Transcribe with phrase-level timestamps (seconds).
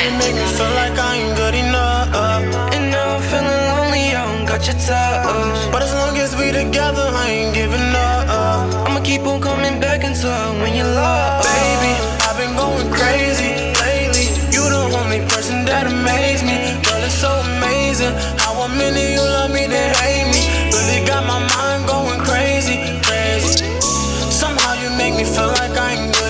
[0.00, 2.08] You make me feel like I ain't good enough.
[2.72, 5.28] And now I'm feeling lonely, I don't got your touch.
[5.70, 8.24] But as long as we together, I ain't giving up.
[8.88, 11.44] I'ma keep on coming back until I win your love.
[11.44, 11.92] Baby,
[12.24, 13.52] I've been going crazy
[13.84, 14.32] lately.
[14.48, 16.56] You the only person that amazes me.
[16.80, 17.28] Girl, it's so
[17.60, 20.48] amazing how I'm you, love me, then hate me.
[20.72, 23.68] Really got my mind going crazy, crazy.
[24.32, 26.29] Somehow you make me feel like I ain't good.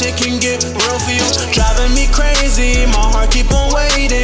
[0.00, 1.26] Shit can get real for you.
[1.52, 4.19] Driving me crazy, my heart keep on waiting.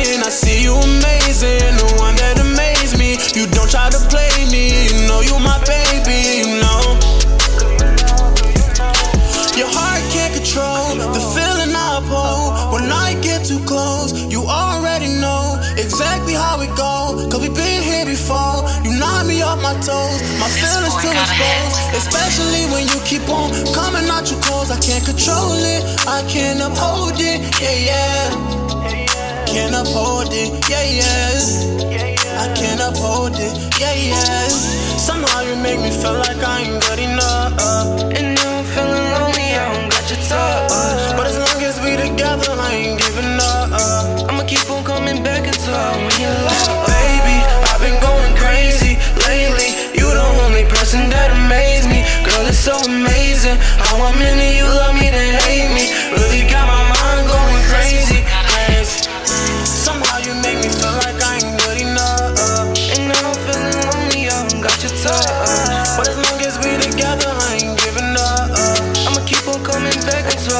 [19.26, 20.22] Me off my toes.
[20.38, 21.76] My feelings too exposed.
[21.98, 24.70] Especially when you keep on coming out your clothes.
[24.70, 25.82] I can't control it.
[26.06, 27.42] I can't uphold it.
[27.60, 29.46] Yeah, yeah.
[29.46, 30.48] Can't uphold it.
[30.70, 31.76] Yeah, yeah.
[32.38, 33.54] I can't uphold it.
[33.80, 34.48] Yeah, yeah.
[34.98, 37.05] Somehow you make me feel like I ain't good enough.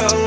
[0.03, 0.26] Love.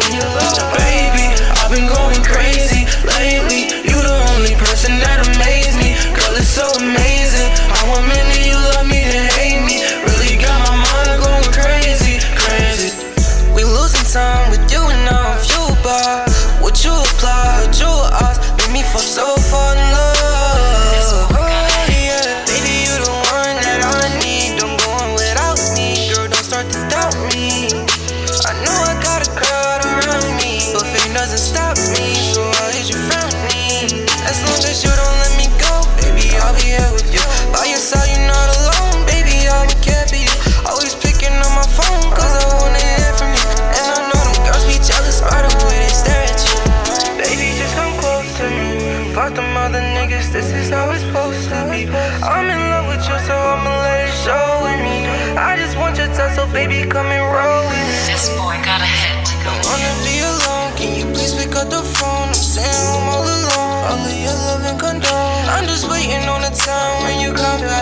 [49.29, 51.85] Fuck them other niggas, this is how it's supposed to be.
[52.25, 55.05] I'm in love with you, so I'ma let it show with me.
[55.37, 58.09] I just want your touch, so baby, come and roll with me.
[58.09, 59.29] This boy got a hit.
[59.45, 60.73] Don't wanna be alone.
[60.77, 62.29] Can you please pick up the phone?
[62.29, 63.81] I'm staying home all alone.
[63.93, 65.45] All of your love and condone.
[65.53, 67.78] I'm just waiting on the time when you come back.